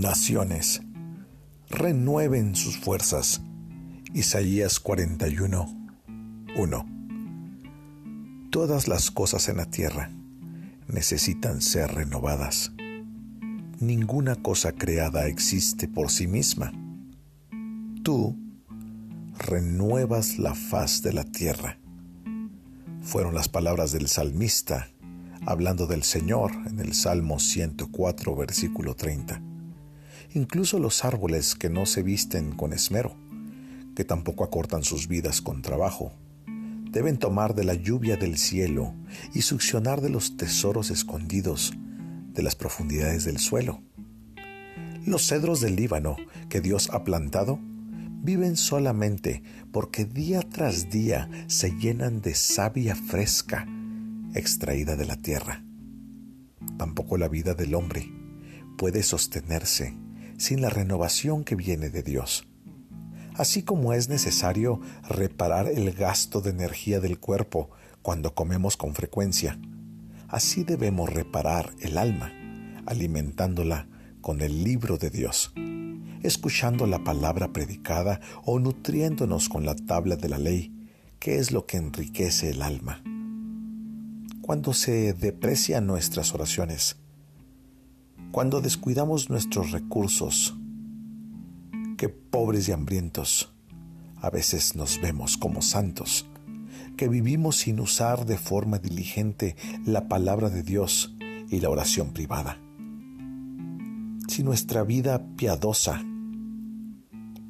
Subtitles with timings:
[0.00, 0.80] Naciones,
[1.68, 3.40] renueven sus fuerzas.
[4.14, 5.66] Isaías 41,
[6.56, 6.86] 1.
[8.50, 10.12] Todas las cosas en la tierra
[10.86, 12.70] necesitan ser renovadas.
[13.80, 16.72] Ninguna cosa creada existe por sí misma.
[18.04, 18.36] Tú
[19.36, 21.76] renuevas la faz de la tierra.
[23.02, 24.90] Fueron las palabras del salmista
[25.44, 29.47] hablando del Señor en el Salmo 104, versículo 30.
[30.34, 33.16] Incluso los árboles que no se visten con esmero,
[33.96, 36.12] que tampoco acortan sus vidas con trabajo,
[36.90, 38.94] deben tomar de la lluvia del cielo
[39.32, 41.72] y succionar de los tesoros escondidos
[42.32, 43.80] de las profundidades del suelo.
[45.06, 46.16] Los cedros del Líbano
[46.50, 53.66] que Dios ha plantado viven solamente porque día tras día se llenan de savia fresca
[54.34, 55.64] extraída de la tierra.
[56.76, 58.12] Tampoco la vida del hombre
[58.76, 59.96] puede sostenerse
[60.38, 62.48] sin la renovación que viene de Dios.
[63.34, 69.60] Así como es necesario reparar el gasto de energía del cuerpo cuando comemos con frecuencia,
[70.28, 72.32] así debemos reparar el alma,
[72.86, 73.88] alimentándola
[74.22, 75.52] con el libro de Dios,
[76.22, 81.66] escuchando la palabra predicada o nutriéndonos con la tabla de la ley, que es lo
[81.66, 83.02] que enriquece el alma
[84.48, 86.96] cuando se deprecian nuestras oraciones,
[88.30, 90.56] cuando descuidamos nuestros recursos,
[91.96, 93.52] que pobres y hambrientos
[94.20, 96.26] a veces nos vemos como santos,
[96.96, 101.14] que vivimos sin usar de forma diligente la palabra de Dios
[101.48, 102.58] y la oración privada.
[104.28, 106.04] Si nuestra vida piadosa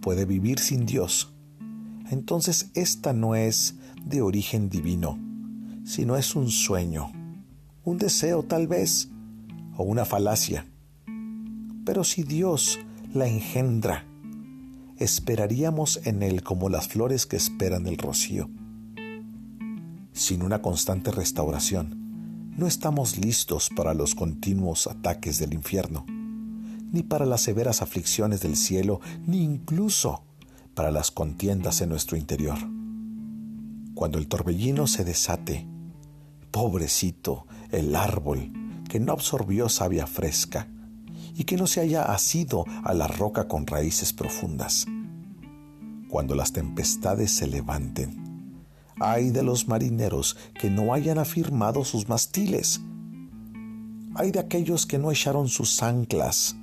[0.00, 1.34] puede vivir sin Dios,
[2.10, 5.18] entonces esta no es de origen divino,
[5.84, 7.10] si no es un sueño,
[7.84, 9.10] un deseo tal vez,
[9.78, 10.66] o una falacia.
[11.86, 12.78] Pero si Dios
[13.14, 14.04] la engendra,
[14.98, 18.50] esperaríamos en Él como las flores que esperan el rocío.
[20.12, 26.04] Sin una constante restauración, no estamos listos para los continuos ataques del infierno,
[26.90, 30.24] ni para las severas aflicciones del cielo, ni incluso
[30.74, 32.58] para las contiendas en nuestro interior.
[33.94, 35.66] Cuando el torbellino se desate,
[36.50, 38.50] Pobrecito el árbol
[38.88, 40.68] que no absorbió savia fresca
[41.34, 44.86] y que no se haya asido a la roca con raíces profundas.
[46.08, 48.64] Cuando las tempestades se levanten,
[48.98, 52.80] ay de los marineros que no hayan afirmado sus mastiles.
[54.14, 56.56] Ay de aquellos que no echaron sus anclas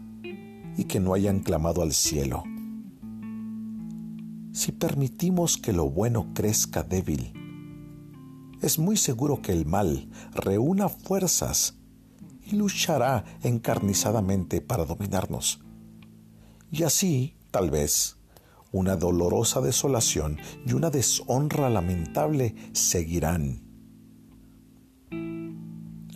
[0.78, 2.44] y que no hayan clamado al cielo.
[4.52, 7.34] Si permitimos que lo bueno crezca débil,
[8.62, 11.78] es muy seguro que el mal reúna fuerzas
[12.45, 15.59] y luchará encarnizadamente para dominarnos.
[16.72, 18.17] Y así, tal vez,
[18.72, 23.63] una dolorosa desolación y una deshonra lamentable seguirán.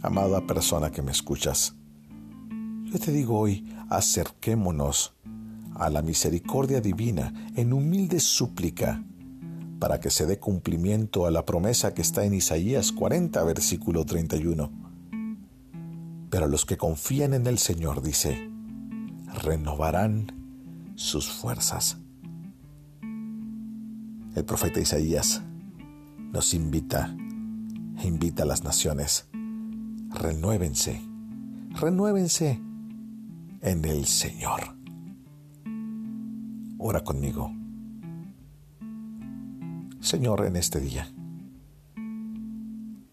[0.01, 1.75] Amada persona que me escuchas,
[2.91, 5.13] yo te digo hoy, acerquémonos
[5.75, 9.03] a la misericordia divina en humilde súplica
[9.79, 14.88] para que se dé cumplimiento a la promesa que está en Isaías 40, versículo 31.
[16.29, 18.49] Pero los que confían en el Señor, dice,
[19.43, 20.31] renovarán
[20.95, 21.97] sus fuerzas.
[24.35, 25.41] El profeta Isaías
[26.31, 27.15] nos invita,
[28.03, 29.27] invita a las naciones,
[30.09, 31.01] renuévense,
[31.71, 32.61] renuévense
[33.61, 34.75] en el Señor.
[36.77, 37.51] Ora conmigo.
[39.99, 41.11] Señor, en este día.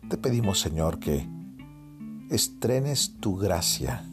[0.08, 1.26] Te pedimos, Señor, que
[2.30, 4.04] estrenes tu gracia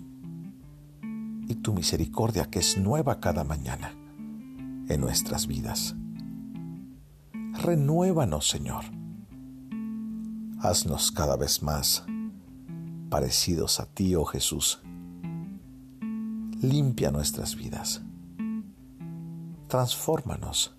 [1.47, 3.93] y tu misericordia que es nueva cada mañana
[4.87, 5.95] en nuestras vidas.
[7.53, 8.83] Renuévanos, Señor.
[10.59, 12.05] Haznos cada vez más
[13.09, 14.81] parecidos a ti, oh Jesús.
[16.61, 18.01] Limpia nuestras vidas.
[19.67, 20.75] Transfórmanos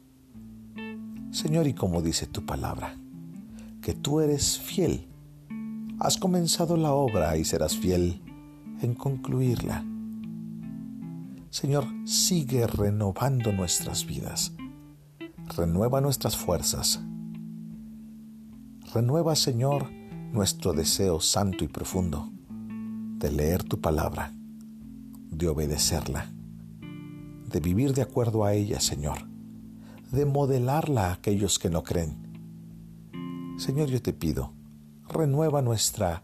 [1.34, 2.96] Señor, y como dice tu palabra,
[3.82, 5.08] que tú eres fiel.
[5.98, 8.20] Has comenzado la obra y serás fiel
[8.82, 9.84] en concluirla.
[11.50, 14.52] Señor, sigue renovando nuestras vidas.
[15.56, 17.00] Renueva nuestras fuerzas.
[18.92, 19.90] Renueva, Señor,
[20.32, 22.30] nuestro deseo santo y profundo
[23.18, 24.32] de leer tu palabra,
[25.30, 26.32] de obedecerla,
[27.50, 29.34] de vivir de acuerdo a ella, Señor
[30.14, 32.16] de modelarla a aquellos que no creen.
[33.58, 34.52] Señor, yo te pido,
[35.08, 36.22] renueva nuestra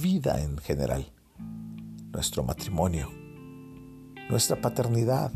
[0.00, 1.12] vida en general,
[2.12, 3.10] nuestro matrimonio,
[4.28, 5.32] nuestra paternidad,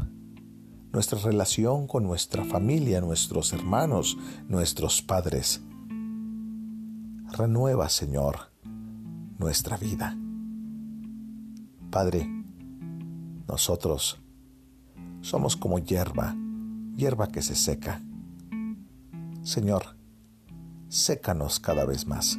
[0.92, 4.16] nuestra relación con nuestra familia, nuestros hermanos,
[4.48, 5.62] nuestros padres.
[7.32, 8.50] Renueva, Señor,
[9.38, 10.16] nuestra vida.
[11.90, 12.28] Padre,
[13.46, 14.20] nosotros
[15.20, 16.34] somos como hierba,
[16.96, 18.02] hierba que se seca.
[19.42, 19.96] Señor,
[20.88, 22.38] sécanos cada vez más,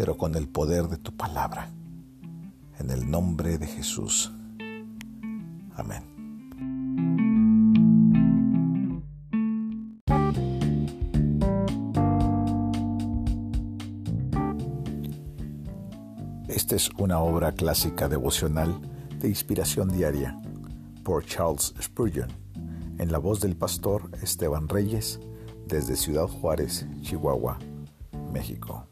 [0.00, 1.68] pero con el poder de tu palabra.
[2.78, 4.32] En el nombre de Jesús.
[5.76, 6.02] Amén.
[16.48, 18.80] Esta es una obra clásica devocional
[19.18, 20.40] de inspiración diaria
[21.04, 22.30] por Charles Spurgeon,
[22.96, 25.20] en la voz del pastor Esteban Reyes,
[25.66, 27.58] desde Ciudad Juárez, Chihuahua,
[28.32, 28.86] México.